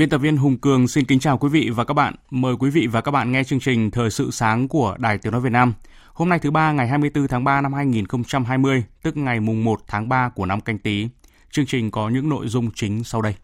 [0.00, 2.14] Biên tập viên Hùng Cường xin kính chào quý vị và các bạn.
[2.30, 5.32] Mời quý vị và các bạn nghe chương trình Thời sự sáng của Đài Tiếng
[5.32, 5.74] Nói Việt Nam.
[6.12, 10.08] Hôm nay thứ ba ngày 24 tháng 3 năm 2020, tức ngày mùng 1 tháng
[10.08, 11.08] 3 của năm canh tí.
[11.50, 13.34] Chương trình có những nội dung chính sau đây.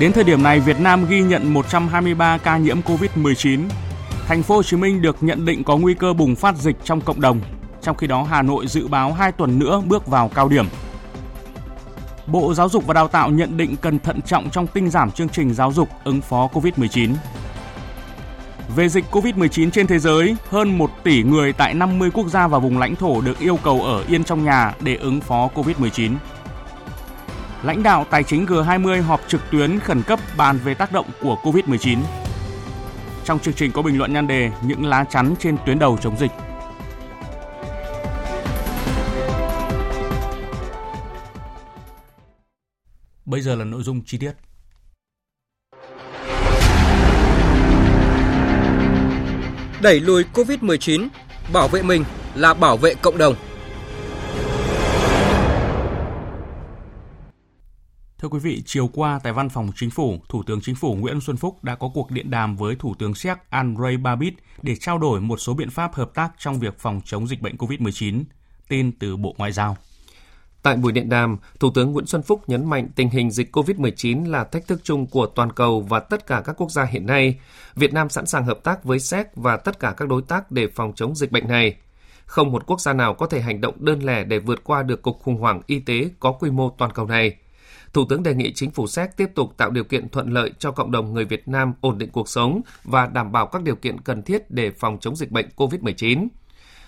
[0.00, 3.60] Đến thời điểm này, Việt Nam ghi nhận 123 ca nhiễm COVID-19.
[4.26, 7.00] Thành phố Hồ Chí Minh được nhận định có nguy cơ bùng phát dịch trong
[7.00, 7.40] cộng đồng.
[7.82, 10.66] Trong khi đó, Hà Nội dự báo 2 tuần nữa bước vào cao điểm.
[12.26, 15.28] Bộ Giáo dục và Đào tạo nhận định cần thận trọng trong tinh giảm chương
[15.28, 17.14] trình giáo dục ứng phó COVID-19.
[18.76, 22.58] Về dịch COVID-19 trên thế giới, hơn 1 tỷ người tại 50 quốc gia và
[22.58, 26.14] vùng lãnh thổ được yêu cầu ở yên trong nhà để ứng phó COVID-19.
[27.62, 31.36] Lãnh đạo tài chính G20 họp trực tuyến khẩn cấp bàn về tác động của
[31.42, 31.98] COVID-19.
[33.24, 36.18] Trong chương trình có bình luận nhan đề những lá chắn trên tuyến đầu chống
[36.18, 36.30] dịch.
[43.26, 44.32] Bây giờ là nội dung chi tiết.
[49.82, 51.08] Đẩy lùi COVID-19,
[51.52, 52.04] bảo vệ mình
[52.34, 53.34] là bảo vệ cộng đồng.
[58.18, 61.20] Thưa quý vị, chiều qua tại Văn phòng Chính phủ, Thủ tướng Chính phủ Nguyễn
[61.20, 64.98] Xuân Phúc đã có cuộc điện đàm với Thủ tướng Séc Andrei Babis để trao
[64.98, 68.24] đổi một số biện pháp hợp tác trong việc phòng chống dịch bệnh COVID-19.
[68.68, 69.76] Tin từ Bộ Ngoại giao.
[70.66, 74.30] Tại buổi điện đàm, Thủ tướng Nguyễn Xuân Phúc nhấn mạnh tình hình dịch COVID-19
[74.30, 77.38] là thách thức chung của toàn cầu và tất cả các quốc gia hiện nay.
[77.74, 80.68] Việt Nam sẵn sàng hợp tác với SEC và tất cả các đối tác để
[80.68, 81.76] phòng chống dịch bệnh này.
[82.26, 85.02] Không một quốc gia nào có thể hành động đơn lẻ để vượt qua được
[85.02, 87.36] cuộc khủng hoảng y tế có quy mô toàn cầu này.
[87.92, 90.70] Thủ tướng đề nghị chính phủ SEC tiếp tục tạo điều kiện thuận lợi cho
[90.70, 94.00] cộng đồng người Việt Nam ổn định cuộc sống và đảm bảo các điều kiện
[94.00, 96.28] cần thiết để phòng chống dịch bệnh COVID-19.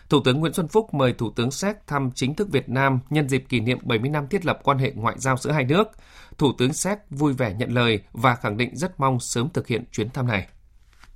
[0.08, 3.28] Thủ tướng Nguyễn Xuân Phúc mời Thủ tướng Séc thăm chính thức Việt Nam nhân
[3.28, 5.88] dịp kỷ niệm 70 năm thiết lập quan hệ ngoại giao giữa hai nước.
[6.38, 9.84] Thủ tướng Séc vui vẻ nhận lời và khẳng định rất mong sớm thực hiện
[9.92, 10.46] chuyến thăm này.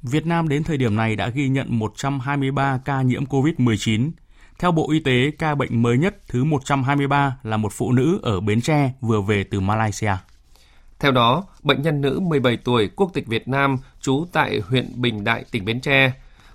[0.03, 4.11] Việt Nam đến thời điểm này đã ghi nhận 123 ca nhiễm COVID-19.
[4.59, 8.41] Theo Bộ Y tế, ca bệnh mới nhất thứ 123 là một phụ nữ ở
[8.41, 10.13] Bến Tre vừa về từ Malaysia.
[10.99, 15.25] Theo đó, bệnh nhân nữ 17 tuổi quốc tịch Việt Nam trú tại huyện Bình
[15.25, 16.13] Đại, tỉnh Bến Tre,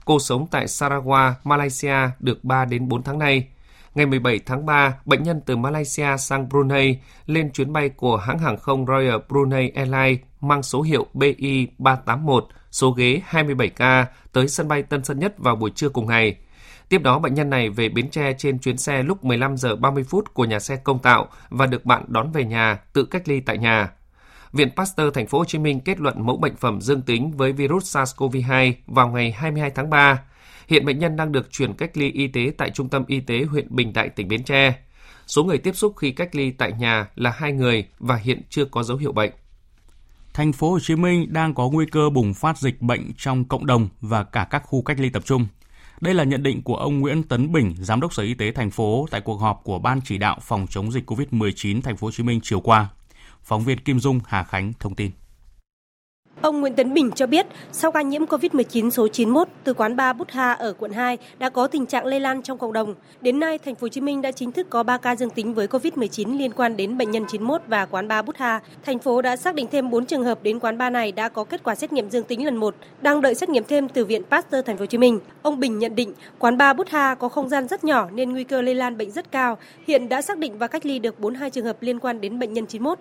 [0.07, 3.47] Cô sống tại Sarawak, Malaysia được 3 đến 4 tháng nay.
[3.95, 8.39] Ngày 17 tháng 3, bệnh nhân từ Malaysia sang Brunei lên chuyến bay của hãng
[8.39, 12.41] hàng không Royal Brunei Airlines mang số hiệu BI381,
[12.71, 16.35] số ghế 27K tới sân bay Tân Sơn Nhất vào buổi trưa cùng ngày.
[16.89, 20.03] Tiếp đó bệnh nhân này về Bến Tre trên chuyến xe lúc 15 giờ 30
[20.03, 23.39] phút của nhà xe công tạo và được bạn đón về nhà, tự cách ly
[23.39, 23.89] tại nhà.
[24.53, 27.51] Viện Pasteur Thành phố Hồ Chí Minh kết luận mẫu bệnh phẩm dương tính với
[27.51, 30.21] virus SARS-CoV-2 vào ngày 22 tháng 3.
[30.67, 33.43] Hiện bệnh nhân đang được chuyển cách ly y tế tại Trung tâm Y tế
[33.43, 34.75] huyện Bình Đại, tỉnh Bến Tre.
[35.27, 38.65] Số người tiếp xúc khi cách ly tại nhà là hai người và hiện chưa
[38.65, 39.31] có dấu hiệu bệnh.
[40.33, 43.65] Thành phố Hồ Chí Minh đang có nguy cơ bùng phát dịch bệnh trong cộng
[43.65, 45.47] đồng và cả các khu cách ly tập trung.
[46.01, 48.71] Đây là nhận định của ông Nguyễn Tấn Bình, Giám đốc Sở Y tế thành
[48.71, 52.11] phố tại cuộc họp của Ban chỉ đạo phòng chống dịch COVID-19 thành phố Hồ
[52.11, 52.89] Chí Minh chiều qua.
[53.47, 55.11] Phóng viên Kim Dung Hà Khánh thông tin.
[56.41, 60.17] Ông Nguyễn Tấn Bình cho biết, sau ca nhiễm COVID-19 số 91 từ quán bar
[60.17, 62.95] Bút Ha ở quận 2 đã có tình trạng lây lan trong cộng đồng.
[63.21, 65.53] Đến nay, thành phố Hồ Chí Minh đã chính thức có 3 ca dương tính
[65.53, 68.59] với COVID-19 liên quan đến bệnh nhân 91 và quán bar Bút Ha.
[68.85, 71.43] Thành phố đã xác định thêm 4 trường hợp đến quán bar này đã có
[71.43, 74.23] kết quả xét nghiệm dương tính lần 1, đang đợi xét nghiệm thêm từ Viện
[74.31, 75.19] Pasteur thành phố Hồ Chí Minh.
[75.41, 78.43] Ông Bình nhận định, quán bar Bút Ha có không gian rất nhỏ nên nguy
[78.43, 79.57] cơ lây lan bệnh rất cao.
[79.87, 82.53] Hiện đã xác định và cách ly được 42 trường hợp liên quan đến bệnh
[82.53, 82.99] nhân 91.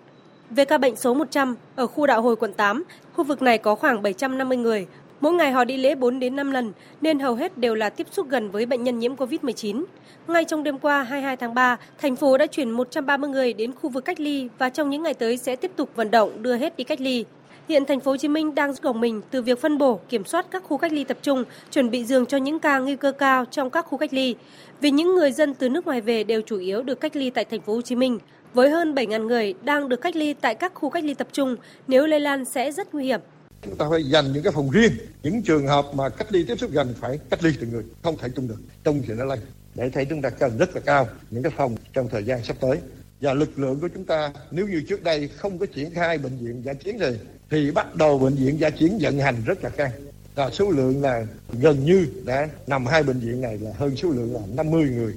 [0.50, 2.84] Về ca bệnh số 100 ở khu đạo hồi quận 8,
[3.14, 4.87] khu vực này có khoảng 750 người.
[5.20, 8.06] Mỗi ngày họ đi lễ 4 đến 5 lần nên hầu hết đều là tiếp
[8.12, 9.84] xúc gần với bệnh nhân nhiễm COVID-19.
[10.28, 13.90] Ngay trong đêm qua 22 tháng 3, thành phố đã chuyển 130 người đến khu
[13.90, 16.76] vực cách ly và trong những ngày tới sẽ tiếp tục vận động đưa hết
[16.76, 17.25] đi cách ly.
[17.69, 20.46] Hiện thành phố Hồ Chí Minh đang gồng mình từ việc phân bổ, kiểm soát
[20.50, 23.44] các khu cách ly tập trung, chuẩn bị giường cho những ca nguy cơ cao
[23.44, 24.34] trong các khu cách ly.
[24.81, 27.44] Vì những người dân từ nước ngoài về đều chủ yếu được cách ly tại
[27.44, 28.19] thành phố Hồ Chí Minh,
[28.54, 31.56] với hơn 7.000 người đang được cách ly tại các khu cách ly tập trung,
[31.88, 33.20] nếu lây lan sẽ rất nguy hiểm.
[33.62, 36.56] Chúng ta phải dành những cái phòng riêng, những trường hợp mà cách ly tiếp
[36.58, 39.38] xúc gần phải cách ly từng người, không thể chung được, chung thì nó lây.
[39.75, 42.56] Để thấy chúng ta cần rất là cao những cái phòng trong thời gian sắp
[42.60, 42.78] tới.
[43.20, 46.38] Và lực lượng của chúng ta nếu như trước đây không có triển khai bệnh
[46.38, 47.06] viện giả chiến thì
[47.50, 49.90] thì bắt đầu bệnh viện giả chiến vận hành rất là căng.
[50.34, 51.26] Và số lượng là
[51.60, 55.14] gần như đã nằm hai bệnh viện này là hơn số lượng là 50 người.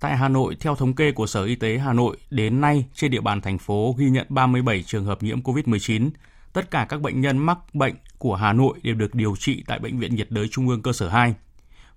[0.00, 3.10] Tại Hà Nội, theo thống kê của Sở Y tế Hà Nội, đến nay trên
[3.10, 6.10] địa bàn thành phố ghi nhận 37 trường hợp nhiễm COVID-19.
[6.52, 9.78] Tất cả các bệnh nhân mắc bệnh của Hà Nội đều được điều trị tại
[9.78, 11.34] Bệnh viện nhiệt đới Trung ương cơ sở 2.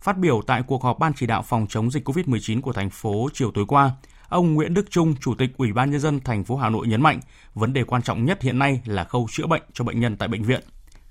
[0.02, 3.30] Phát biểu tại cuộc họp Ban chỉ đạo phòng chống dịch COVID-19 của thành phố
[3.34, 3.92] chiều tối qua,
[4.30, 7.02] ông Nguyễn Đức Trung, Chủ tịch Ủy ban nhân dân thành phố Hà Nội nhấn
[7.02, 7.20] mạnh,
[7.54, 10.28] vấn đề quan trọng nhất hiện nay là khâu chữa bệnh cho bệnh nhân tại
[10.28, 10.62] bệnh viện.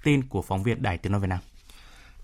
[0.04, 1.38] Tin của phóng viên Đài Tiếng nói Việt Nam.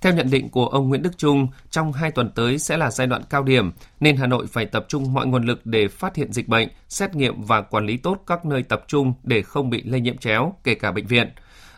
[0.00, 3.06] Theo nhận định của ông Nguyễn Đức Trung, trong hai tuần tới sẽ là giai
[3.06, 6.33] đoạn cao điểm, nên Hà Nội phải tập trung mọi nguồn lực để phát hiện
[6.33, 9.83] dịch bệnh, xét nghiệm và quản lý tốt các nơi tập trung để không bị
[9.83, 11.31] lây nhiễm chéo, kể cả bệnh viện.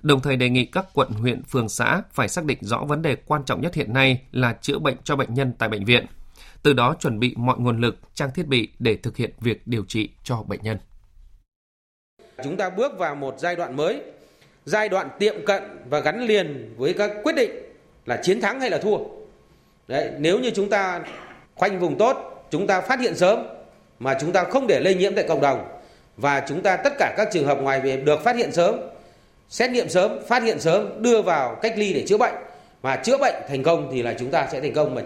[0.02, 3.16] Đồng thời đề nghị các quận, huyện, phường, xã phải xác định rõ vấn đề
[3.26, 6.06] quan trọng nhất hiện nay là chữa bệnh cho bệnh nhân tại bệnh viện.
[6.62, 9.84] Từ đó chuẩn bị mọi nguồn lực, trang thiết bị để thực hiện việc điều
[9.84, 10.78] trị cho bệnh nhân.
[12.44, 14.02] Chúng ta bước vào một giai đoạn mới,
[14.64, 17.69] giai đoạn tiệm cận và gắn liền với các quyết định
[18.10, 18.98] là chiến thắng hay là thua.
[19.88, 21.00] Đấy, nếu như chúng ta
[21.54, 23.38] khoanh vùng tốt, chúng ta phát hiện sớm
[23.98, 25.68] mà chúng ta không để lây nhiễm tại cộng đồng
[26.16, 28.76] và chúng ta tất cả các trường hợp ngoài về được phát hiện sớm,
[29.48, 32.34] xét nghiệm sớm, phát hiện sớm, đưa vào cách ly để chữa bệnh
[32.82, 35.02] và chữa bệnh thành công thì là chúng ta sẽ thành công mà.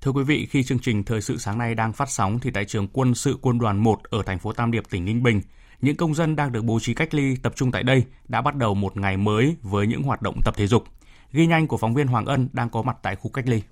[0.00, 2.64] Thưa quý vị, khi chương trình Thời sự sáng nay đang phát sóng thì tại
[2.64, 5.40] trường quân sự quân đoàn 1 ở thành phố Tam Điệp, tỉnh Ninh Bình,
[5.80, 8.56] những công dân đang được bố trí cách ly tập trung tại đây đã bắt
[8.56, 10.84] đầu một ngày mới với những hoạt động tập thể dục.
[11.32, 13.62] Ghi nhanh của phóng viên Hoàng Ân đang có mặt tại khu cách ly.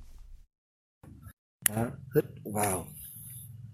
[1.68, 1.84] Đó,
[2.14, 2.24] hít
[2.54, 2.86] vào,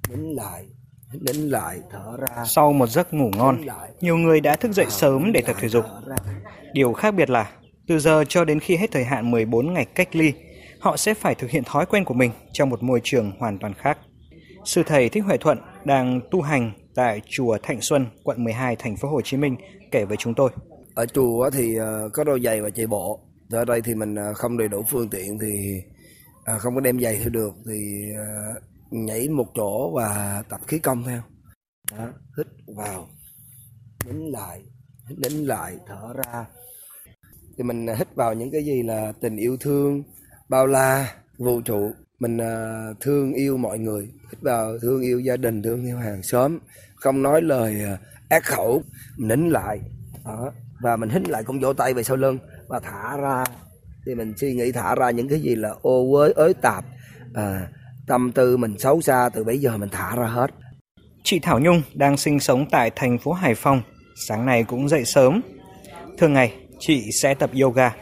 [0.09, 0.67] nín lại,
[1.13, 2.45] nín lại, thở ra.
[2.45, 3.61] Sau một giấc ngủ ngon,
[4.01, 5.85] nhiều người đã thức dậy sớm để tập thể dục.
[6.73, 7.53] Điều khác biệt là,
[7.87, 10.33] từ giờ cho đến khi hết thời hạn 14 ngày cách ly,
[10.81, 13.75] họ sẽ phải thực hiện thói quen của mình trong một môi trường hoàn toàn
[13.75, 13.99] khác.
[14.65, 18.97] Sư thầy Thích Huệ Thuận đang tu hành tại chùa Thạnh Xuân, quận 12, thành
[18.97, 19.57] phố Hồ Chí Minh
[19.93, 20.51] kể với chúng tôi.
[20.95, 23.27] Ở chùa thì ờ, có đôi giày và chạy bộ.
[23.51, 25.83] Ở đây thì mình à, không đầy đủ phương tiện thì
[26.45, 28.27] à, không có đem giày theo được thì à,
[28.91, 31.23] nhảy một chỗ và tập khí công theo.
[31.93, 32.09] Đó,
[32.39, 32.47] hít
[32.77, 33.09] vào,
[34.07, 34.63] nín lại,
[35.09, 36.47] nín lại, thở ra.
[37.57, 40.03] Thì mình hít vào những cái gì là tình yêu thương,
[40.49, 45.37] bao la vũ trụ mình uh, thương yêu mọi người hít vào thương yêu gia
[45.37, 46.59] đình thương yêu hàng xóm
[46.95, 47.99] không nói lời uh,
[48.29, 48.83] ác khẩu
[49.17, 49.81] mình nín lại
[50.25, 50.53] đó.
[50.81, 52.39] và mình hít lại cũng vỗ tay về sau lưng
[52.69, 53.45] và thả ra
[54.07, 56.85] thì mình suy nghĩ thả ra những cái gì là ô uế ới tạp
[57.35, 57.69] à,
[58.07, 60.51] tâm tư mình xấu xa từ bây giờ mình thả ra hết
[61.25, 63.83] chị Thảo Nhung đang sinh sống tại thành phố Hải Phòng
[64.29, 65.41] sáng nay cũng dậy sớm
[66.19, 67.95] thường ngày chị sẽ tập yoga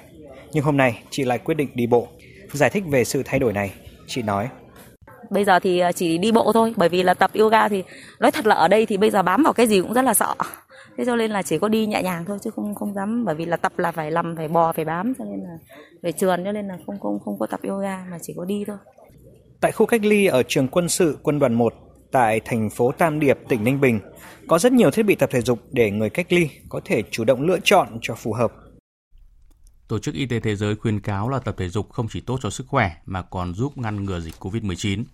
[0.52, 2.08] nhưng hôm nay chị lại quyết định đi bộ
[2.54, 3.74] Giải thích về sự thay đổi này,
[4.06, 4.48] chị nói.
[5.30, 7.84] Bây giờ thì ờ, chỉ đi bộ thôi, bởi vì là tập yoga thì
[8.20, 10.14] nói thật là ở đây thì bây giờ bám vào cái gì cũng rất là
[10.14, 10.34] sợ.
[10.96, 13.34] Thế cho nên là chỉ có đi nhẹ nhàng thôi chứ không không dám bởi
[13.34, 15.58] vì là tập là phải làm phải bò phải bám cho nên là
[16.02, 18.64] phải trườn cho nên là không không không có tập yoga mà chỉ có đi
[18.66, 18.76] thôi.
[19.60, 21.74] Tại khu cách ly ở trường quân sự quân đoàn 1
[22.12, 24.00] tại thành phố Tam Điệp, tỉnh Ninh Bình,
[24.48, 27.24] có rất nhiều thiết bị tập thể dục để người cách ly có thể chủ
[27.24, 28.52] động lựa chọn cho phù hợp.
[29.88, 32.38] Tổ chức Y tế Thế giới khuyên cáo là tập thể dục không chỉ tốt
[32.42, 35.04] cho sức khỏe mà còn giúp ngăn ngừa dịch COVID-19.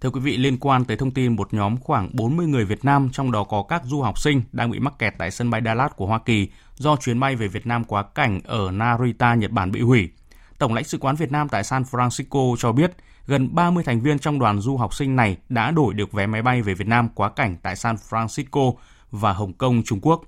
[0.00, 3.08] Thưa quý vị, liên quan tới thông tin một nhóm khoảng 40 người Việt Nam,
[3.12, 5.92] trong đó có các du học sinh đang bị mắc kẹt tại sân bay Dallas
[5.96, 9.72] của Hoa Kỳ do chuyến bay về Việt Nam quá cảnh ở Narita, Nhật Bản
[9.72, 10.10] bị hủy.
[10.58, 12.92] Tổng lãnh sự quán Việt Nam tại San Francisco cho biết
[13.26, 16.42] gần 30 thành viên trong đoàn du học sinh này đã đổi được vé máy
[16.42, 18.74] bay về Việt Nam quá cảnh tại San Francisco
[19.10, 20.22] và Hồng Kông, Trung Quốc.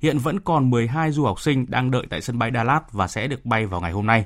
[0.00, 3.26] Hiện vẫn còn 12 du học sinh đang đợi tại sân bay Dallas và sẽ
[3.26, 4.24] được bay vào ngày hôm nay.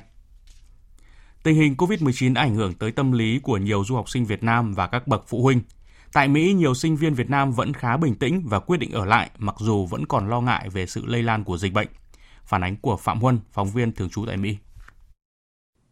[1.43, 4.73] Tình hình COVID-19 ảnh hưởng tới tâm lý của nhiều du học sinh Việt Nam
[4.73, 5.61] và các bậc phụ huynh.
[6.13, 9.05] Tại Mỹ, nhiều sinh viên Việt Nam vẫn khá bình tĩnh và quyết định ở
[9.05, 11.87] lại mặc dù vẫn còn lo ngại về sự lây lan của dịch bệnh.
[12.45, 14.57] Phản ánh của Phạm Huân, phóng viên thường trú tại Mỹ.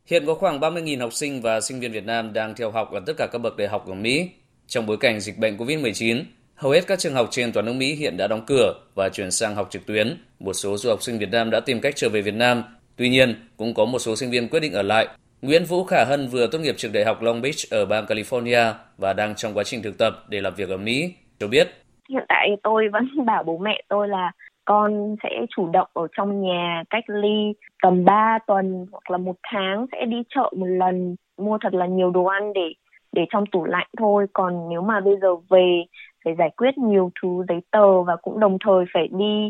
[0.05, 2.99] Hiện có khoảng 30.000 học sinh và sinh viên Việt Nam đang theo học ở
[3.05, 4.29] tất cả các bậc đại học ở Mỹ.
[4.67, 6.23] Trong bối cảnh dịch bệnh COVID-19,
[6.57, 9.31] Hầu hết các trường học trên toàn nước Mỹ hiện đã đóng cửa và chuyển
[9.31, 10.23] sang học trực tuyến.
[10.39, 12.63] Một số du học sinh Việt Nam đã tìm cách trở về Việt Nam.
[12.95, 15.07] Tuy nhiên, cũng có một số sinh viên quyết định ở lại.
[15.41, 18.73] Nguyễn Vũ Khả Hân vừa tốt nghiệp trường đại học Long Beach ở bang California
[18.97, 21.13] và đang trong quá trình thực tập để làm việc ở Mỹ.
[21.39, 21.67] Cho biết,
[22.09, 24.31] hiện tại tôi vẫn bảo bố mẹ tôi là
[24.65, 29.35] con sẽ chủ động ở trong nhà cách ly tầm 3 tuần hoặc là một
[29.51, 32.73] tháng sẽ đi chợ một lần mua thật là nhiều đồ ăn để
[33.11, 35.83] để trong tủ lạnh thôi còn nếu mà bây giờ về
[36.25, 39.49] phải giải quyết nhiều thứ giấy tờ và cũng đồng thời phải đi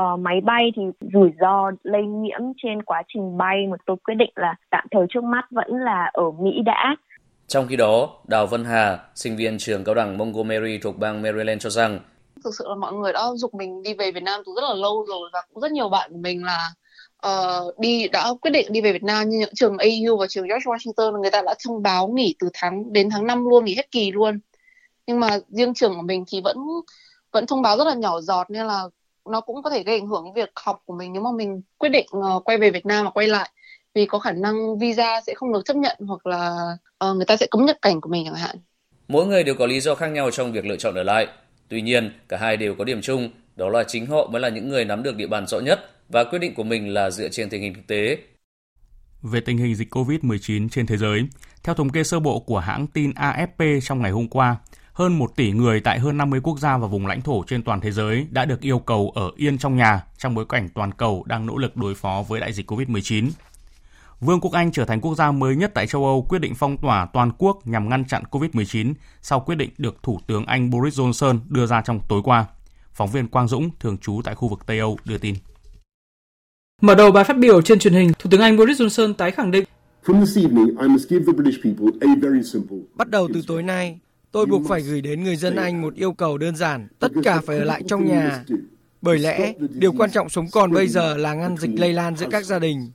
[0.00, 0.82] uh, máy bay thì
[1.12, 5.06] rủi ro lây nhiễm trên quá trình bay mà tôi quyết định là tạm thời
[5.10, 6.96] trước mắt vẫn là ở Mỹ đã.
[7.46, 11.62] Trong khi đó, Đào Vân Hà, sinh viên trường cao đẳng Montgomery thuộc bang Maryland
[11.62, 12.00] cho rằng
[12.44, 14.74] thực sự là mọi người đã dục mình đi về Việt Nam từ rất là
[14.74, 16.70] lâu rồi và cũng rất nhiều bạn của mình là
[17.26, 20.48] uh, đi đã quyết định đi về Việt Nam như những trường AU và trường
[20.48, 23.74] George Washington người ta đã thông báo nghỉ từ tháng đến tháng 5 luôn nghỉ
[23.74, 24.38] hết kỳ luôn
[25.06, 26.56] nhưng mà riêng trường của mình thì vẫn
[27.32, 28.82] vẫn thông báo rất là nhỏ giọt nên là
[29.30, 31.88] nó cũng có thể gây ảnh hưởng việc học của mình nếu mà mình quyết
[31.88, 33.50] định uh, quay về Việt Nam và quay lại
[33.94, 36.56] vì có khả năng visa sẽ không được chấp nhận hoặc là
[37.04, 38.56] uh, người ta sẽ cấm nhập cảnh của mình chẳng hạn.
[39.08, 41.26] Mỗi người đều có lý do khác nhau trong việc lựa chọn ở lại.
[41.68, 44.68] Tuy nhiên, cả hai đều có điểm chung, đó là chính họ mới là những
[44.68, 47.50] người nắm được địa bàn rõ nhất và quyết định của mình là dựa trên
[47.50, 48.18] tình hình thực tế.
[49.22, 51.20] Về tình hình dịch COVID-19 trên thế giới,
[51.62, 54.56] theo thống kê sơ bộ của hãng tin AFP trong ngày hôm qua,
[54.92, 57.80] hơn 1 tỷ người tại hơn 50 quốc gia và vùng lãnh thổ trên toàn
[57.80, 61.24] thế giới đã được yêu cầu ở yên trong nhà trong bối cảnh toàn cầu
[61.26, 63.30] đang nỗ lực đối phó với đại dịch COVID-19.
[64.20, 66.76] Vương quốc Anh trở thành quốc gia mới nhất tại châu Âu quyết định phong
[66.76, 71.00] tỏa toàn quốc nhằm ngăn chặn COVID-19 sau quyết định được Thủ tướng Anh Boris
[71.00, 72.46] Johnson đưa ra trong tối qua.
[72.92, 75.34] Phóng viên Quang Dũng, thường trú tại khu vực Tây Âu, đưa tin.
[76.82, 79.50] Mở đầu bài phát biểu trên truyền hình, Thủ tướng Anh Boris Johnson tái khẳng
[79.50, 79.64] định
[82.94, 83.98] Bắt đầu từ tối nay,
[84.32, 87.40] tôi buộc phải gửi đến người dân Anh một yêu cầu đơn giản, tất cả
[87.46, 88.44] phải ở lại trong nhà.
[89.02, 92.26] Bởi lẽ, điều quan trọng sống còn bây giờ là ngăn dịch lây lan giữa
[92.30, 92.90] các gia đình.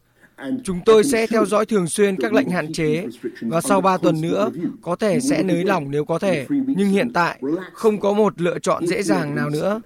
[0.63, 3.05] Chúng tôi sẽ theo dõi thường xuyên các lệnh hạn chế
[3.41, 4.49] và sau 3 tuần nữa
[4.81, 7.41] có thể sẽ nới lỏng nếu có thể, nhưng hiện tại
[7.73, 9.81] không có một lựa chọn dễ dàng nào nữa.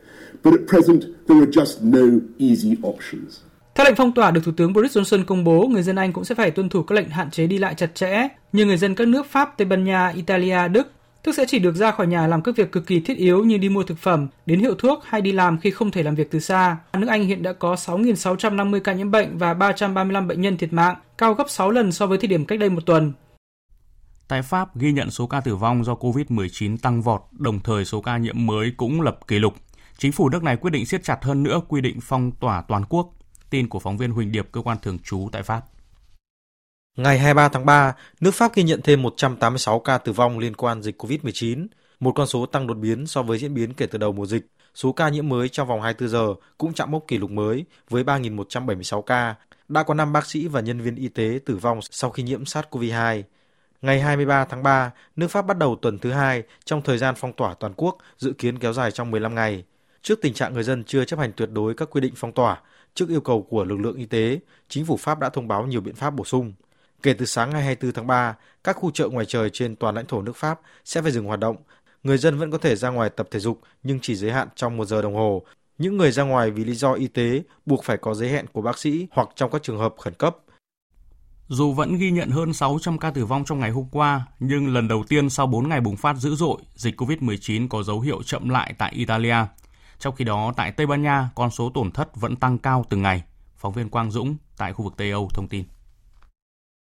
[3.75, 6.25] Theo lệnh phong tỏa được Thủ tướng Boris Johnson công bố, người dân Anh cũng
[6.25, 8.95] sẽ phải tuân thủ các lệnh hạn chế đi lại chặt chẽ, như người dân
[8.95, 10.91] các nước Pháp, Tây Ban Nha, Italia, Đức,
[11.23, 13.57] tức sẽ chỉ được ra khỏi nhà làm các việc cực kỳ thiết yếu như
[13.57, 16.31] đi mua thực phẩm, đến hiệu thuốc hay đi làm khi không thể làm việc
[16.31, 16.77] từ xa.
[16.93, 20.95] Nước Anh hiện đã có 6.650 ca nhiễm bệnh và 335 bệnh nhân thiệt mạng,
[21.17, 23.13] cao gấp 6 lần so với thời điểm cách đây một tuần.
[24.27, 28.01] Tại Pháp ghi nhận số ca tử vong do COVID-19 tăng vọt, đồng thời số
[28.01, 29.53] ca nhiễm mới cũng lập kỷ lục.
[29.97, 32.83] Chính phủ nước này quyết định siết chặt hơn nữa quy định phong tỏa toàn
[32.89, 33.13] quốc.
[33.49, 35.61] Tin của phóng viên Huỳnh Điệp, cơ quan thường trú tại Pháp.
[36.95, 40.81] Ngày 23 tháng 3, nước Pháp ghi nhận thêm 186 ca tử vong liên quan
[40.81, 41.67] dịch COVID-19,
[41.99, 44.45] một con số tăng đột biến so với diễn biến kể từ đầu mùa dịch.
[44.75, 48.03] Số ca nhiễm mới trong vòng 24 giờ cũng chạm mốc kỷ lục mới với
[48.03, 49.35] 3.176 ca.
[49.67, 52.43] Đã có 5 bác sĩ và nhân viên y tế tử vong sau khi nhiễm
[52.43, 53.23] SARS-CoV-2.
[53.81, 57.33] Ngày 23 tháng 3, nước Pháp bắt đầu tuần thứ hai trong thời gian phong
[57.33, 59.63] tỏa toàn quốc dự kiến kéo dài trong 15 ngày.
[60.01, 62.61] Trước tình trạng người dân chưa chấp hành tuyệt đối các quy định phong tỏa,
[62.93, 65.81] trước yêu cầu của lực lượng y tế, chính phủ Pháp đã thông báo nhiều
[65.81, 66.53] biện pháp bổ sung.
[67.03, 70.05] Kể từ sáng ngày 24 tháng 3, các khu chợ ngoài trời trên toàn lãnh
[70.05, 71.55] thổ nước Pháp sẽ phải dừng hoạt động.
[72.03, 74.77] Người dân vẫn có thể ra ngoài tập thể dục nhưng chỉ giới hạn trong
[74.77, 75.43] một giờ đồng hồ.
[75.77, 78.61] Những người ra ngoài vì lý do y tế buộc phải có giấy hẹn của
[78.61, 80.37] bác sĩ hoặc trong các trường hợp khẩn cấp.
[81.47, 84.87] Dù vẫn ghi nhận hơn 600 ca tử vong trong ngày hôm qua, nhưng lần
[84.87, 88.49] đầu tiên sau 4 ngày bùng phát dữ dội, dịch COVID-19 có dấu hiệu chậm
[88.49, 89.35] lại tại Italia.
[89.99, 93.01] Trong khi đó, tại Tây Ban Nha, con số tổn thất vẫn tăng cao từng
[93.01, 93.23] ngày.
[93.57, 95.63] Phóng viên Quang Dũng tại khu vực Tây Âu thông tin.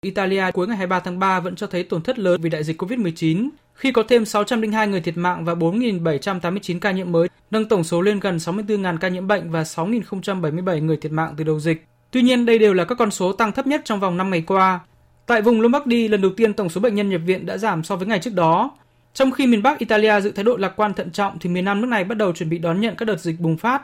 [0.05, 2.81] Italia cuối ngày 23 tháng 3 vẫn cho thấy tổn thất lớn vì đại dịch
[2.81, 7.83] COVID-19, khi có thêm 602 người thiệt mạng và 4.789 ca nhiễm mới, nâng tổng
[7.83, 11.85] số lên gần 64.000 ca nhiễm bệnh và 6.077 người thiệt mạng từ đầu dịch.
[12.11, 14.41] Tuy nhiên, đây đều là các con số tăng thấp nhất trong vòng 5 ngày
[14.47, 14.79] qua.
[15.25, 17.95] Tại vùng Lombardy, lần đầu tiên tổng số bệnh nhân nhập viện đã giảm so
[17.95, 18.71] với ngày trước đó.
[19.13, 21.81] Trong khi miền Bắc Italia giữ thái độ lạc quan thận trọng thì miền Nam
[21.81, 23.81] nước này bắt đầu chuẩn bị đón nhận các đợt dịch bùng phát.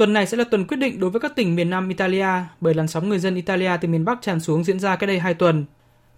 [0.00, 2.26] Tuần này sẽ là tuần quyết định đối với các tỉnh miền Nam Italia
[2.60, 5.18] bởi làn sóng người dân Italia từ miền Bắc tràn xuống diễn ra cách đây
[5.18, 5.64] 2 tuần.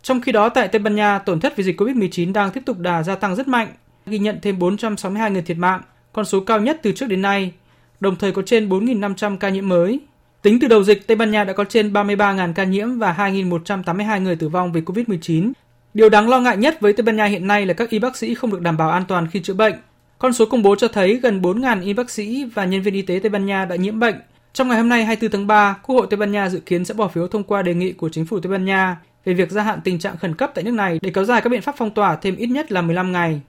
[0.03, 2.79] Trong khi đó tại Tây Ban Nha, tổn thất vì dịch COVID-19 đang tiếp tục
[2.79, 3.69] đà gia tăng rất mạnh,
[4.07, 5.81] ghi nhận thêm 462 người thiệt mạng,
[6.13, 7.53] con số cao nhất từ trước đến nay,
[8.01, 10.01] đồng thời có trên 4.500 ca nhiễm mới.
[10.43, 14.23] Tính từ đầu dịch, Tây Ban Nha đã có trên 33.000 ca nhiễm và 2.182
[14.23, 15.53] người tử vong vì COVID-19.
[15.95, 18.17] Điều đáng lo ngại nhất với Tây Ban Nha hiện nay là các y bác
[18.17, 19.75] sĩ không được đảm bảo an toàn khi chữa bệnh.
[20.23, 23.03] Con số công bố cho thấy gần 4.000 y bác sĩ và nhân viên y
[23.03, 24.15] tế Tây Ban Nha đã nhiễm bệnh.
[24.53, 26.95] Trong ngày hôm nay 24 tháng 3, Quốc hội Tây Ban Nha dự kiến sẽ
[26.95, 29.63] bỏ phiếu thông qua đề nghị của chính phủ Tây Ban Nha về việc gia
[29.63, 31.91] hạn tình trạng khẩn cấp tại nước này để kéo dài các biện pháp phong
[31.91, 33.41] tỏa thêm ít nhất là 15 ngày.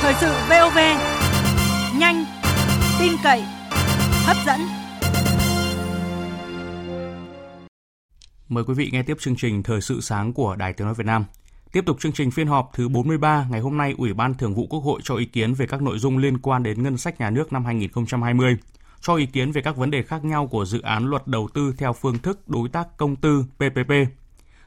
[0.00, 0.78] Thời sự VOV,
[1.98, 2.24] nhanh,
[3.00, 3.42] tin cậy,
[4.24, 4.60] hấp dẫn.
[8.48, 11.06] Mời quý vị nghe tiếp chương trình Thời sự sáng của Đài Tiếng Nói Việt
[11.06, 11.24] Nam.
[11.72, 14.66] Tiếp tục chương trình phiên họp thứ 43, ngày hôm nay Ủy ban Thường vụ
[14.70, 17.30] Quốc hội cho ý kiến về các nội dung liên quan đến ngân sách nhà
[17.30, 18.56] nước năm 2020.
[19.00, 21.74] cho ý kiến về các vấn đề khác nhau của dự án luật đầu tư
[21.78, 23.92] theo phương thức đối tác công tư PPP.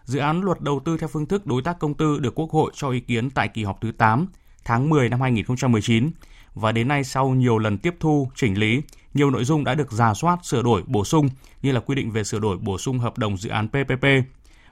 [0.04, 2.72] Dự án luật đầu tư theo phương thức đối tác công tư được Quốc hội
[2.76, 4.28] cho ý kiến tại kỳ họp thứ 8
[4.66, 6.12] tháng 10 năm 2019
[6.56, 8.82] và đến nay sau nhiều lần tiếp thu, chỉnh lý,
[9.14, 11.30] nhiều nội dung đã được giả soát, sửa đổi, bổ sung
[11.62, 14.06] như là quy định về sửa đổi bổ sung hợp đồng dự án PPP,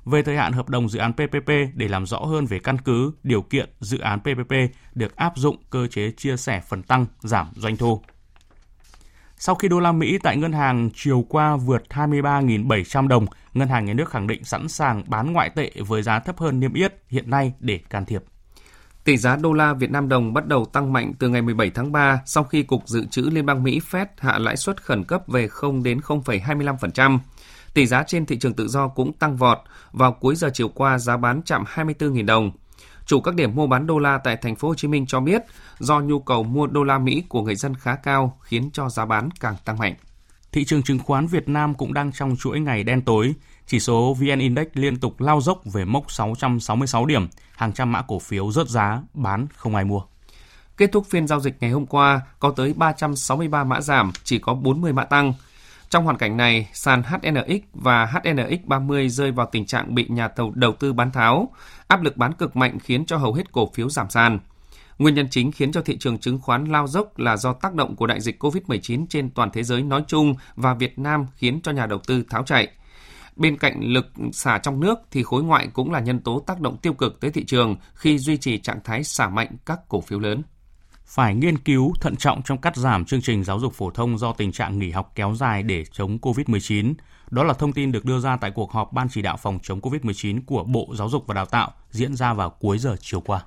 [0.09, 3.11] về thời hạn hợp đồng dự án PPP để làm rõ hơn về căn cứ,
[3.23, 4.53] điều kiện dự án PPP
[4.95, 8.01] được áp dụng cơ chế chia sẻ phần tăng, giảm doanh thu.
[9.37, 13.85] Sau khi đô la Mỹ tại ngân hàng chiều qua vượt 23.700 đồng, ngân hàng
[13.85, 16.93] nhà nước khẳng định sẵn sàng bán ngoại tệ với giá thấp hơn niêm yết
[17.07, 18.23] hiện nay để can thiệp.
[19.03, 21.91] Tỷ giá đô la Việt Nam đồng bắt đầu tăng mạnh từ ngày 17 tháng
[21.91, 25.23] 3 sau khi Cục Dự trữ Liên bang Mỹ Fed hạ lãi suất khẩn cấp
[25.27, 27.19] về 0 đến 0,25%.
[27.73, 29.57] Tỷ giá trên thị trường tự do cũng tăng vọt.
[29.91, 32.51] Vào cuối giờ chiều qua, giá bán chạm 24.000 đồng.
[33.05, 35.41] Chủ các điểm mua bán đô la tại thành phố Hồ Chí Minh cho biết,
[35.79, 39.05] do nhu cầu mua đô la Mỹ của người dân khá cao khiến cho giá
[39.05, 39.95] bán càng tăng mạnh.
[40.51, 43.33] Thị trường chứng khoán Việt Nam cũng đang trong chuỗi ngày đen tối.
[43.67, 48.01] Chỉ số VN Index liên tục lao dốc về mốc 666 điểm, hàng trăm mã
[48.01, 50.01] cổ phiếu rớt giá, bán không ai mua.
[50.77, 54.53] Kết thúc phiên giao dịch ngày hôm qua, có tới 363 mã giảm, chỉ có
[54.53, 55.33] 40 mã tăng.
[55.89, 60.27] Trong hoàn cảnh này, sàn HNX và HNX 30 rơi vào tình trạng bị nhà
[60.27, 61.51] thầu đầu tư bán tháo.
[61.87, 64.39] Áp lực bán cực mạnh khiến cho hầu hết cổ phiếu giảm sàn.
[64.99, 67.95] Nguyên nhân chính khiến cho thị trường chứng khoán lao dốc là do tác động
[67.95, 71.71] của đại dịch COVID-19 trên toàn thế giới nói chung và Việt Nam khiến cho
[71.71, 72.67] nhà đầu tư tháo chạy.
[73.35, 76.77] Bên cạnh lực xả trong nước thì khối ngoại cũng là nhân tố tác động
[76.77, 80.19] tiêu cực tới thị trường khi duy trì trạng thái xả mạnh các cổ phiếu
[80.19, 80.43] lớn
[81.09, 84.33] phải nghiên cứu thận trọng trong cắt giảm chương trình giáo dục phổ thông do
[84.33, 86.93] tình trạng nghỉ học kéo dài để chống COVID-19.
[87.31, 89.79] Đó là thông tin được đưa ra tại cuộc họp Ban chỉ đạo phòng chống
[89.79, 93.43] COVID-19 của Bộ Giáo dục và Đào tạo diễn ra vào cuối giờ chiều qua.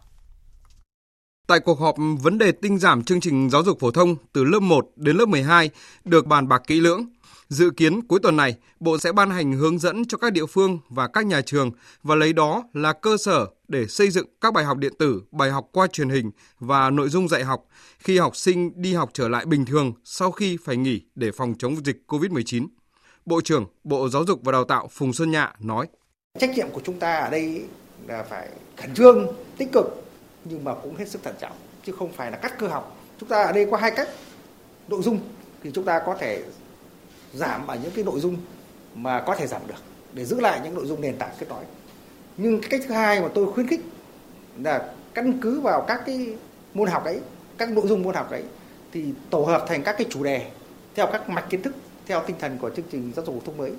[1.46, 4.60] Tại cuộc họp, vấn đề tinh giảm chương trình giáo dục phổ thông từ lớp
[4.60, 5.70] 1 đến lớp 12
[6.04, 7.06] được bàn bạc kỹ lưỡng.
[7.52, 10.78] Dự kiến cuối tuần này, Bộ sẽ ban hành hướng dẫn cho các địa phương
[10.88, 11.70] và các nhà trường
[12.02, 15.50] và lấy đó là cơ sở để xây dựng các bài học điện tử, bài
[15.50, 17.64] học qua truyền hình và nội dung dạy học
[17.98, 21.54] khi học sinh đi học trở lại bình thường sau khi phải nghỉ để phòng
[21.58, 22.66] chống dịch COVID-19.
[23.26, 25.86] Bộ trưởng Bộ Giáo dục và Đào tạo Phùng Xuân Nhạ nói:
[26.40, 27.64] Trách nhiệm của chúng ta ở đây
[28.06, 30.04] là phải khẩn trương, tích cực
[30.44, 32.96] nhưng mà cũng hết sức thận trọng chứ không phải là cắt cơ học.
[33.20, 34.08] Chúng ta ở đây có hai cách.
[34.88, 35.20] Nội dung
[35.62, 36.44] thì chúng ta có thể
[37.34, 38.36] giảm ở những cái nội dung
[38.94, 41.64] mà có thể giảm được để giữ lại những nội dung nền tảng cốt lõi.
[42.36, 43.80] nhưng cái cách thứ hai mà tôi khuyến khích
[44.62, 46.36] là căn cứ vào các cái
[46.74, 47.20] môn học ấy
[47.58, 48.42] các nội dung môn học ấy
[48.92, 50.50] thì tổ hợp thành các cái chủ đề
[50.94, 51.74] theo các mạch kiến thức
[52.06, 53.72] theo tinh thần của chương trình giáo dục phổ thông mới.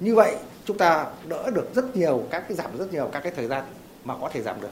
[0.00, 3.32] Như vậy chúng ta đỡ được rất nhiều các cái giảm rất nhiều các cái
[3.36, 3.64] thời gian
[4.04, 4.70] mà có thể giảm được.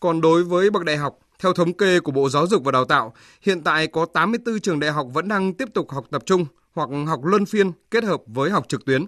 [0.00, 2.84] Còn đối với bậc đại học theo thống kê của Bộ Giáo dục và Đào
[2.84, 6.46] tạo, hiện tại có 84 trường đại học vẫn đang tiếp tục học tập trung
[6.78, 9.04] hoặc học luân phiên kết hợp với học trực tuyến.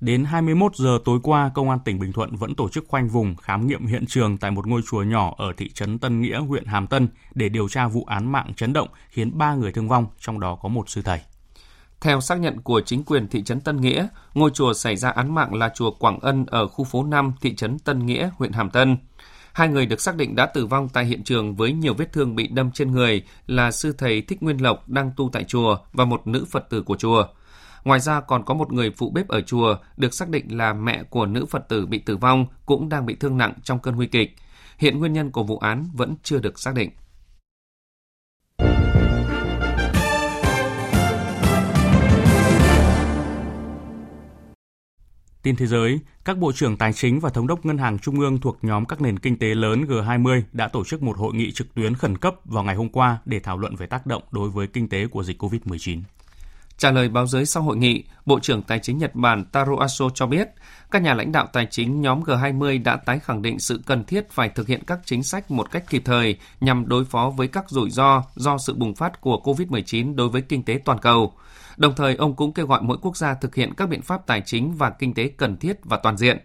[0.00, 3.36] Đến 21 giờ tối qua, Công an tỉnh Bình Thuận vẫn tổ chức khoanh vùng
[3.36, 6.64] khám nghiệm hiện trường tại một ngôi chùa nhỏ ở thị trấn Tân Nghĩa, huyện
[6.64, 10.06] Hàm Tân để điều tra vụ án mạng chấn động khiến 3 người thương vong,
[10.20, 11.20] trong đó có một sư thầy.
[12.00, 15.34] Theo xác nhận của chính quyền thị trấn Tân Nghĩa, ngôi chùa xảy ra án
[15.34, 18.70] mạng là chùa Quảng Ân ở khu phố 5, thị trấn Tân Nghĩa, huyện Hàm
[18.70, 18.96] Tân.
[19.56, 22.36] Hai người được xác định đã tử vong tại hiện trường với nhiều vết thương
[22.36, 26.04] bị đâm trên người là sư thầy Thích Nguyên Lộc đang tu tại chùa và
[26.04, 27.26] một nữ Phật tử của chùa.
[27.84, 31.02] Ngoài ra còn có một người phụ bếp ở chùa được xác định là mẹ
[31.02, 34.06] của nữ Phật tử bị tử vong cũng đang bị thương nặng trong cơn nguy
[34.06, 34.36] kịch.
[34.78, 36.90] Hiện nguyên nhân của vụ án vẫn chưa được xác định.
[45.46, 48.40] Tin thế giới, các bộ trưởng tài chính và thống đốc ngân hàng trung ương
[48.40, 51.74] thuộc nhóm các nền kinh tế lớn G20 đã tổ chức một hội nghị trực
[51.74, 54.66] tuyến khẩn cấp vào ngày hôm qua để thảo luận về tác động đối với
[54.66, 56.00] kinh tế của dịch COVID-19.
[56.78, 60.08] Trả lời báo giới sau hội nghị, Bộ trưởng Tài chính Nhật Bản Taro Aso
[60.14, 60.48] cho biết,
[60.90, 64.30] các nhà lãnh đạo tài chính nhóm G20 đã tái khẳng định sự cần thiết
[64.30, 67.70] phải thực hiện các chính sách một cách kịp thời nhằm đối phó với các
[67.70, 71.32] rủi ro do sự bùng phát của COVID-19 đối với kinh tế toàn cầu.
[71.76, 74.42] Đồng thời, ông cũng kêu gọi mỗi quốc gia thực hiện các biện pháp tài
[74.46, 76.38] chính và kinh tế cần thiết và toàn diện.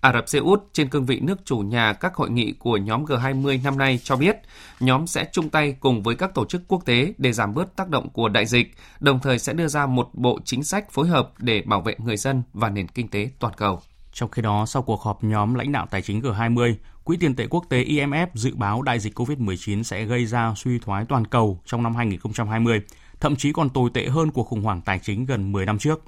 [0.00, 3.04] Ả Rập Xê Út trên cương vị nước chủ nhà các hội nghị của nhóm
[3.04, 4.36] G20 năm nay cho biết,
[4.80, 7.88] nhóm sẽ chung tay cùng với các tổ chức quốc tế để giảm bớt tác
[7.88, 11.32] động của đại dịch, đồng thời sẽ đưa ra một bộ chính sách phối hợp
[11.38, 13.80] để bảo vệ người dân và nền kinh tế toàn cầu.
[14.12, 17.46] Trong khi đó, sau cuộc họp nhóm lãnh đạo tài chính G20, Quỹ tiền tệ
[17.50, 21.60] quốc tế IMF dự báo đại dịch COVID-19 sẽ gây ra suy thoái toàn cầu
[21.66, 22.80] trong năm 2020,
[23.20, 26.04] thậm chí còn tồi tệ hơn cuộc khủng hoảng tài chính gần 10 năm trước.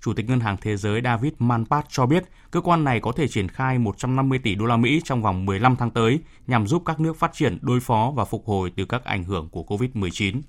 [0.00, 3.28] Chủ tịch Ngân hàng Thế giới David Manpat cho biết cơ quan này có thể
[3.28, 7.00] triển khai 150 tỷ đô la Mỹ trong vòng 15 tháng tới nhằm giúp các
[7.00, 10.40] nước phát triển đối phó và phục hồi từ các ảnh hưởng của COVID-19.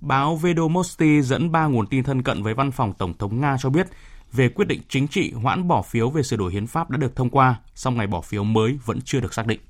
[0.00, 3.70] Báo Vedomosti dẫn ba nguồn tin thân cận với văn phòng Tổng thống Nga cho
[3.70, 3.86] biết
[4.32, 7.16] về quyết định chính trị hoãn bỏ phiếu về sửa đổi hiến pháp đã được
[7.16, 9.60] thông qua, song ngày bỏ phiếu mới vẫn chưa được xác định.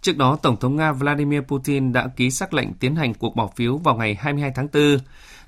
[0.00, 3.50] Trước đó, Tổng thống Nga Vladimir Putin đã ký sắc lệnh tiến hành cuộc bỏ
[3.56, 4.98] phiếu vào ngày 22 tháng 4.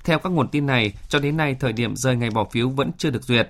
[0.03, 2.91] Theo các nguồn tin này, cho đến nay thời điểm rời ngày bỏ phiếu vẫn
[2.97, 3.49] chưa được duyệt.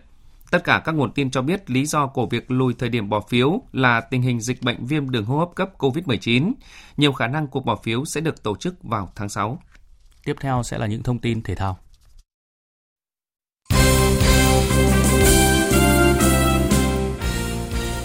[0.52, 3.22] Tất cả các nguồn tin cho biết lý do của việc lùi thời điểm bỏ
[3.30, 6.52] phiếu là tình hình dịch bệnh viêm đường hô hấp cấp COVID-19.
[6.98, 9.60] Nhiều khả năng cuộc bỏ phiếu sẽ được tổ chức vào tháng 6.
[10.26, 11.78] Tiếp theo sẽ là những thông tin thể thao.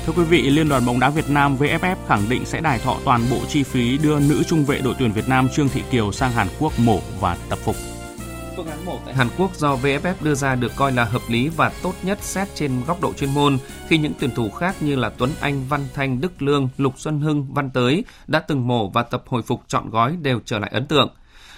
[0.06, 2.96] Thưa quý vị, Liên đoàn bóng đá Việt Nam VFF khẳng định sẽ đài thọ
[3.04, 6.12] toàn bộ chi phí đưa nữ trung vệ đội tuyển Việt Nam Trương Thị Kiều
[6.12, 7.76] sang Hàn Quốc mổ và tập phục.
[8.56, 11.48] Phương án mổ tại Hàn Quốc do VFF đưa ra được coi là hợp lý
[11.48, 14.96] và tốt nhất xét trên góc độ chuyên môn khi những tuyển thủ khác như
[14.96, 18.88] là Tuấn Anh, Văn Thanh, Đức Lương, Lục Xuân Hưng, Văn Tới đã từng mổ
[18.88, 21.08] và tập hồi phục trọn gói đều trở lại ấn tượng.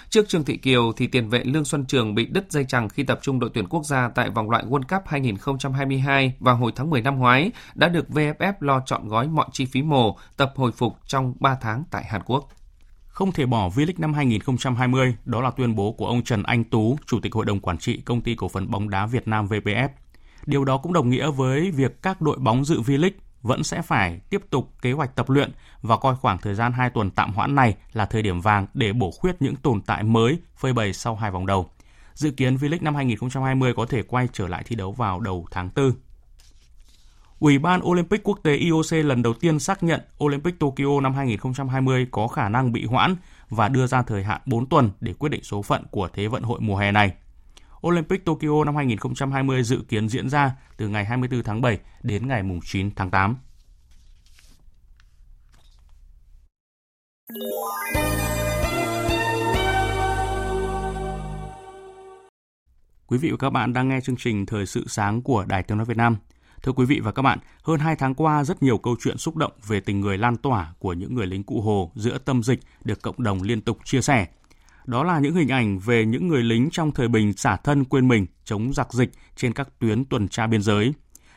[0.09, 3.03] Trước Trương Thị Kiều thì tiền vệ Lương Xuân Trường bị đứt dây chằng khi
[3.03, 6.89] tập trung đội tuyển quốc gia tại vòng loại World Cup 2022 vào hồi tháng
[6.89, 10.71] 10 năm ngoái đã được VFF lo chọn gói mọi chi phí mổ, tập hồi
[10.71, 12.49] phục trong 3 tháng tại Hàn Quốc.
[13.07, 16.97] Không thể bỏ V-League năm 2020, đó là tuyên bố của ông Trần Anh Tú,
[17.05, 19.89] Chủ tịch Hội đồng Quản trị Công ty Cổ phần bóng đá Việt Nam VPF.
[20.45, 24.19] Điều đó cũng đồng nghĩa với việc các đội bóng dự V-League vẫn sẽ phải
[24.29, 27.55] tiếp tục kế hoạch tập luyện và coi khoảng thời gian 2 tuần tạm hoãn
[27.55, 31.15] này là thời điểm vàng để bổ khuyết những tồn tại mới phơi bày sau
[31.15, 31.69] hai vòng đầu.
[32.13, 35.69] Dự kiến V-League năm 2020 có thể quay trở lại thi đấu vào đầu tháng
[35.75, 35.91] 4.
[37.39, 42.07] Ủy ban Olympic quốc tế IOC lần đầu tiên xác nhận Olympic Tokyo năm 2020
[42.11, 43.15] có khả năng bị hoãn
[43.49, 46.43] và đưa ra thời hạn 4 tuần để quyết định số phận của Thế vận
[46.43, 47.11] hội mùa hè này.
[47.87, 52.43] Olympic Tokyo năm 2020 dự kiến diễn ra từ ngày 24 tháng 7 đến ngày
[52.63, 53.37] 9 tháng 8.
[63.07, 65.77] Quý vị và các bạn đang nghe chương trình Thời sự sáng của Đài Tiếng
[65.77, 66.17] nói Việt Nam.
[66.63, 69.35] Thưa quý vị và các bạn, hơn 2 tháng qua rất nhiều câu chuyện xúc
[69.35, 72.59] động về tình người lan tỏa của những người lính cụ Hồ giữa tâm dịch
[72.83, 74.27] được cộng đồng liên tục chia sẻ.
[74.87, 78.07] Đó là những hình ảnh về những người lính trong thời bình xả thân quên
[78.07, 80.93] mình chống giặc dịch trên các tuyến tuần tra biên giới,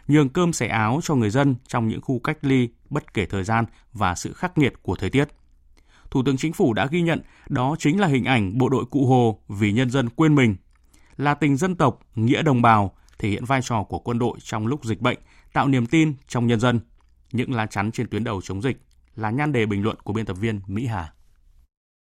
[0.08, 3.44] nhường cơm xẻ áo cho người dân trong những khu cách ly bất kể thời
[3.44, 5.28] gian và sự khắc nghiệt của thời tiết.
[6.10, 9.06] Thủ tướng Chính phủ đã ghi nhận đó chính là hình ảnh bộ đội cụ
[9.06, 10.56] Hồ vì nhân dân quên mình,
[11.16, 14.66] là tình dân tộc, nghĩa đồng bào, thể hiện vai trò của quân đội trong
[14.66, 15.18] lúc dịch bệnh,
[15.52, 16.80] tạo niềm tin trong nhân dân.
[17.32, 18.80] Những lá chắn trên tuyến đầu chống dịch
[19.16, 21.12] là nhan đề bình luận của biên tập viên Mỹ Hà.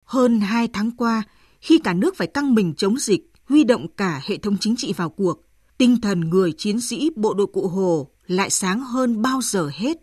[0.04, 1.22] Hơn 2 tháng qua,
[1.60, 4.92] khi cả nước phải căng mình chống dịch, huy động cả hệ thống chính trị
[4.92, 5.40] vào cuộc,
[5.78, 9.96] tinh thần người chiến sĩ bộ đội cụ Hồ lại sáng hơn bao giờ hết.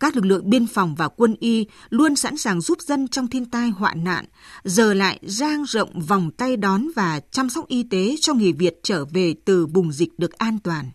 [0.00, 3.44] Các lực lượng biên phòng và quân y luôn sẵn sàng giúp dân trong thiên
[3.44, 4.24] tai hoạn nạn,
[4.64, 8.80] giờ lại giang rộng vòng tay đón và chăm sóc y tế cho người Việt
[8.82, 10.90] trở về từ vùng dịch được an toàn.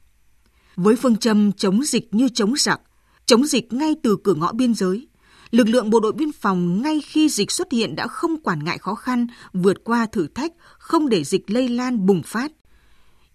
[0.75, 2.81] Với phương châm chống dịch như chống giặc,
[3.25, 5.07] chống dịch ngay từ cửa ngõ biên giới,
[5.53, 8.77] lực lượng bộ đội biên phòng ngay khi dịch xuất hiện đã không quản ngại
[8.77, 12.51] khó khăn, vượt qua thử thách, không để dịch lây lan bùng phát.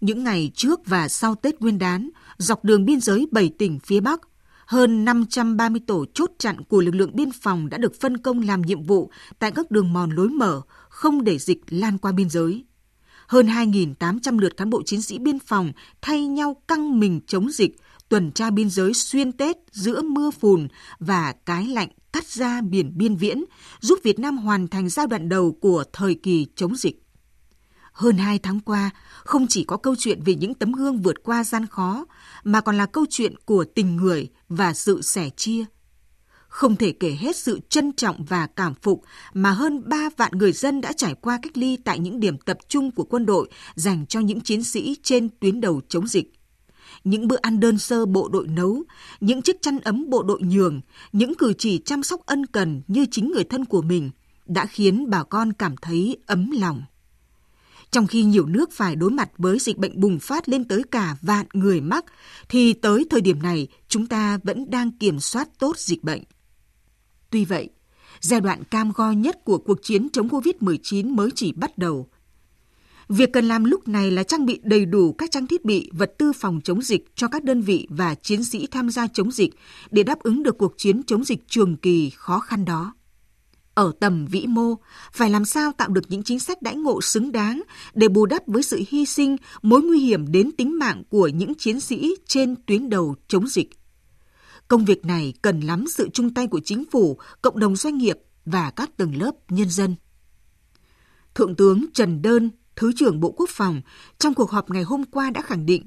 [0.01, 3.99] Những ngày trước và sau Tết Nguyên đán, dọc đường biên giới 7 tỉnh phía
[3.99, 4.21] Bắc,
[4.65, 8.61] hơn 530 tổ chốt chặn của lực lượng biên phòng đã được phân công làm
[8.61, 12.65] nhiệm vụ tại các đường mòn lối mở, không để dịch lan qua biên giới.
[13.27, 17.75] Hơn 2.800 lượt cán bộ chiến sĩ biên phòng thay nhau căng mình chống dịch,
[18.09, 20.67] tuần tra biên giới xuyên Tết giữa mưa phùn
[20.99, 23.43] và cái lạnh cắt ra biển biên viễn,
[23.79, 27.03] giúp Việt Nam hoàn thành giai đoạn đầu của thời kỳ chống dịch.
[27.91, 28.89] Hơn hai tháng qua,
[29.23, 32.05] không chỉ có câu chuyện về những tấm gương vượt qua gian khó,
[32.43, 35.65] mà còn là câu chuyện của tình người và sự sẻ chia.
[36.47, 40.51] Không thể kể hết sự trân trọng và cảm phục mà hơn 3 vạn người
[40.51, 44.05] dân đã trải qua cách ly tại những điểm tập trung của quân đội dành
[44.05, 46.38] cho những chiến sĩ trên tuyến đầu chống dịch
[47.03, 48.83] những bữa ăn đơn sơ bộ đội nấu,
[49.19, 50.81] những chiếc chăn ấm bộ đội nhường,
[51.11, 54.11] những cử chỉ chăm sóc ân cần như chính người thân của mình
[54.45, 56.83] đã khiến bà con cảm thấy ấm lòng.
[57.91, 61.15] Trong khi nhiều nước phải đối mặt với dịch bệnh bùng phát lên tới cả
[61.21, 62.05] vạn người mắc,
[62.49, 66.23] thì tới thời điểm này chúng ta vẫn đang kiểm soát tốt dịch bệnh.
[67.29, 67.69] Tuy vậy,
[68.19, 72.07] giai đoạn cam go nhất của cuộc chiến chống COVID-19 mới chỉ bắt đầu.
[73.09, 76.11] Việc cần làm lúc này là trang bị đầy đủ các trang thiết bị, vật
[76.17, 79.53] tư phòng chống dịch cho các đơn vị và chiến sĩ tham gia chống dịch
[79.91, 82.93] để đáp ứng được cuộc chiến chống dịch trường kỳ khó khăn đó.
[83.73, 84.75] Ở tầm vĩ mô,
[85.13, 87.61] phải làm sao tạo được những chính sách đãi ngộ xứng đáng
[87.93, 91.55] để bù đắp với sự hy sinh, mối nguy hiểm đến tính mạng của những
[91.55, 93.69] chiến sĩ trên tuyến đầu chống dịch.
[94.67, 98.17] Công việc này cần lắm sự chung tay của chính phủ, cộng đồng doanh nghiệp
[98.45, 99.95] và các tầng lớp nhân dân.
[101.35, 103.81] Thượng tướng Trần Đơn, Thứ trưởng Bộ Quốc phòng,
[104.19, 105.85] trong cuộc họp ngày hôm qua đã khẳng định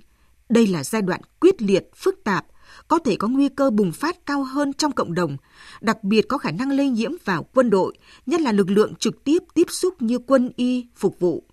[0.49, 2.47] đây là giai đoạn quyết liệt, phức tạp,
[2.89, 5.37] có thể có nguy cơ bùng phát cao hơn trong cộng đồng,
[5.81, 9.25] đặc biệt có khả năng lây nhiễm vào quân đội, nhất là lực lượng trực
[9.25, 11.45] tiếp tiếp xúc như quân y phục vụ.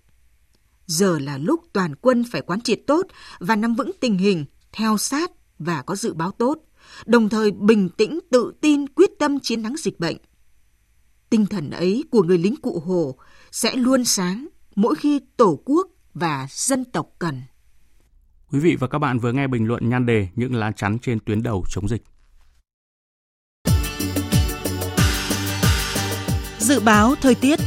[0.86, 3.06] Giờ là lúc toàn quân phải quán triệt tốt
[3.38, 6.58] và nắm vững tình hình, theo sát và có dự báo tốt,
[7.06, 10.16] đồng thời bình tĩnh tự tin quyết tâm chiến thắng dịch bệnh.
[11.30, 13.16] Tinh thần ấy của người lính cụ Hồ
[13.50, 14.46] sẽ luôn sáng
[14.76, 17.42] mỗi khi Tổ quốc và dân tộc cần.
[18.52, 21.18] Quý vị và các bạn vừa nghe bình luận nhan đề những lá chắn trên
[21.20, 22.02] tuyến đầu chống dịch.
[26.58, 27.58] Dự báo thời tiết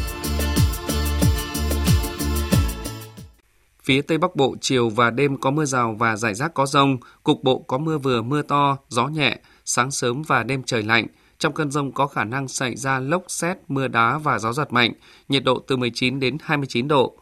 [3.84, 6.98] Phía Tây Bắc Bộ chiều và đêm có mưa rào và rải rác có rông,
[7.24, 11.08] cục bộ có mưa vừa mưa to, gió nhẹ, sáng sớm và đêm trời lạnh.
[11.44, 14.74] Trong cơn rông có khả năng xảy ra lốc xét, mưa đá và gió giật
[14.74, 14.94] mạnh,
[15.30, 17.18] nhiệt độ từ 19 đến 29 độ.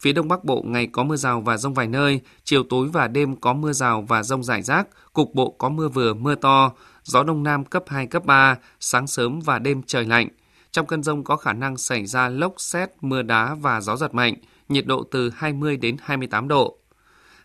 [0.00, 3.08] Phía Đông Bắc Bộ ngày có mưa rào và rông vài nơi, chiều tối và
[3.08, 6.72] đêm có mưa rào và rông rải rác, cục bộ có mưa vừa mưa to,
[7.02, 10.28] gió Đông Nam cấp 2, cấp 3, sáng sớm và đêm trời lạnh.
[10.70, 14.14] Trong cơn rông có khả năng xảy ra lốc xét, mưa đá và gió giật
[14.14, 14.34] mạnh,
[14.68, 16.78] nhiệt độ từ 20 đến 28 độ.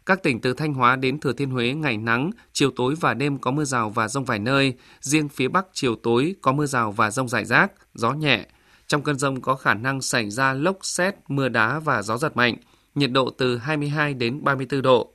[0.06, 3.38] Các tỉnh từ Thanh Hóa đến Thừa Thiên Huế ngày nắng, chiều tối và đêm
[3.38, 6.92] có mưa rào và rông vài nơi, riêng phía Bắc chiều tối có mưa rào
[6.92, 8.46] và rông rải rác, gió nhẹ.
[8.88, 12.38] Trong cơn rông có khả năng xảy ra lốc xét, mưa đá và gió giật
[12.38, 12.56] mạnh,
[12.96, 15.14] nhiệt độ từ 22 đến 34 độ.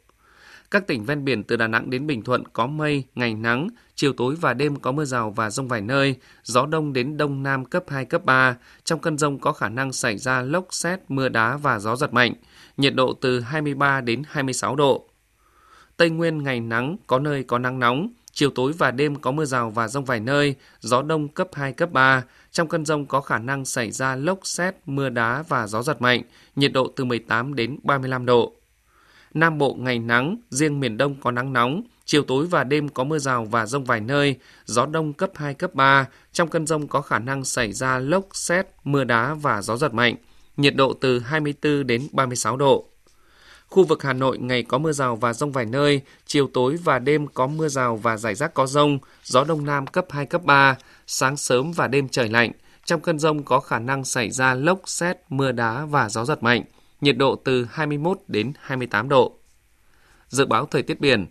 [0.70, 4.12] Các tỉnh ven biển từ Đà Nẵng đến Bình Thuận có mây, ngày nắng, chiều
[4.12, 7.64] tối và đêm có mưa rào và rông vài nơi, gió đông đến đông nam
[7.64, 8.56] cấp 2, cấp 3.
[8.84, 12.12] Trong cơn rông có khả năng xảy ra lốc xét, mưa đá và gió giật
[12.12, 12.34] mạnh,
[12.78, 15.04] nhiệt độ từ 23 đến 26 độ.
[15.96, 19.44] Tây Nguyên ngày nắng, có nơi có nắng nóng, chiều tối và đêm có mưa
[19.44, 22.24] rào và rông vài nơi, gió đông cấp 2, cấp 3.
[22.52, 26.02] Trong cơn rông có khả năng xảy ra lốc xét, mưa đá và gió giật
[26.02, 26.22] mạnh,
[26.56, 28.52] nhiệt độ từ 18 đến 35 độ.
[29.34, 33.04] Nam Bộ ngày nắng, riêng miền Đông có nắng nóng, chiều tối và đêm có
[33.04, 36.06] mưa rào và rông vài nơi, gió đông cấp 2, cấp 3.
[36.32, 39.94] Trong cơn rông có khả năng xảy ra lốc, xét, mưa đá và gió giật
[39.94, 40.16] mạnh,
[40.58, 42.88] nhiệt độ từ 24 đến 36 độ.
[43.68, 46.98] Khu vực Hà Nội ngày có mưa rào và rông vài nơi, chiều tối và
[46.98, 50.44] đêm có mưa rào và rải rác có rông, gió đông nam cấp 2, cấp
[50.44, 52.52] 3, sáng sớm và đêm trời lạnh.
[52.84, 56.42] Trong cơn rông có khả năng xảy ra lốc, xét, mưa đá và gió giật
[56.42, 56.64] mạnh,
[57.00, 59.38] nhiệt độ từ 21 đến 28 độ.
[60.28, 61.26] Dự báo thời tiết biển,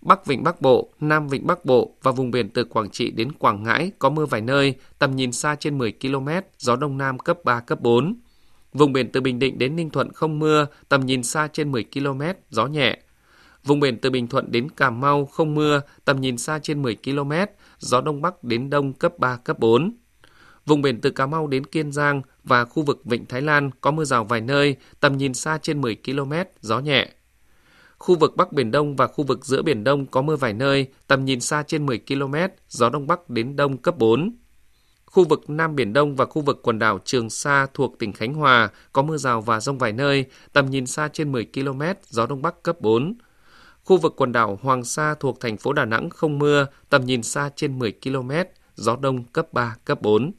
[0.00, 3.32] Bắc Vịnh Bắc Bộ, Nam Vịnh Bắc Bộ và vùng biển từ Quảng Trị đến
[3.32, 7.18] Quảng Ngãi có mưa vài nơi, tầm nhìn xa trên 10 km, gió Đông Nam
[7.18, 8.14] cấp 3, cấp 4.
[8.74, 11.84] Vùng biển từ Bình Định đến Ninh Thuận không mưa, tầm nhìn xa trên 10
[11.84, 12.98] km, gió nhẹ.
[13.64, 16.96] Vùng biển từ Bình Thuận đến Cà Mau không mưa, tầm nhìn xa trên 10
[17.04, 17.32] km,
[17.78, 19.92] gió Đông Bắc đến Đông cấp 3, cấp 4.
[20.66, 23.90] Vùng biển từ Cà Mau đến Kiên Giang và khu vực Vịnh Thái Lan có
[23.90, 27.08] mưa rào vài nơi, tầm nhìn xa trên 10 km, gió nhẹ.
[27.98, 30.88] Khu vực Bắc Biển Đông và khu vực giữa Biển Đông có mưa vài nơi,
[31.06, 32.34] tầm nhìn xa trên 10 km,
[32.68, 34.36] gió Đông Bắc đến Đông cấp 4.
[35.14, 38.34] Khu vực Nam Biển Đông và khu vực quần đảo Trường Sa thuộc tỉnh Khánh
[38.34, 42.26] Hòa có mưa rào và rông vài nơi, tầm nhìn xa trên 10 km, gió
[42.26, 43.14] Đông Bắc cấp 4.
[43.84, 47.22] Khu vực quần đảo Hoàng Sa thuộc thành phố Đà Nẵng không mưa, tầm nhìn
[47.22, 48.30] xa trên 10 km,
[48.74, 50.32] gió Đông cấp 3, cấp 4.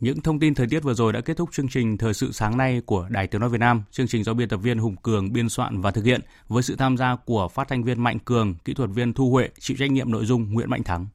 [0.00, 2.58] Những thông tin thời tiết vừa rồi đã kết thúc chương trình Thời sự sáng
[2.58, 3.82] nay của Đài Tiếng Nói Việt Nam.
[3.90, 6.76] Chương trình do biên tập viên Hùng Cường biên soạn và thực hiện với sự
[6.76, 9.90] tham gia của phát thanh viên Mạnh Cường, kỹ thuật viên Thu Huệ, chịu trách
[9.90, 11.06] nhiệm nội dung Nguyễn Mạnh Thắng.